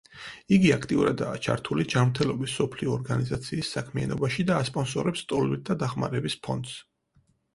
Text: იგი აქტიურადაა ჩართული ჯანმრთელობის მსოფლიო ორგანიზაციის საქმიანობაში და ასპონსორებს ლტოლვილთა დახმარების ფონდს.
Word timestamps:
იგი 0.55 0.69
აქტიურადაა 0.75 1.41
ჩართული 1.47 1.83
ჯანმრთელობის 1.93 2.53
მსოფლიო 2.55 2.95
ორგანიზაციის 2.95 3.69
საქმიანობაში 3.77 4.45
და 4.51 4.57
ასპონსორებს 4.63 5.23
ლტოლვილთა 5.27 5.77
დახმარების 5.85 6.39
ფონდს. 6.49 6.75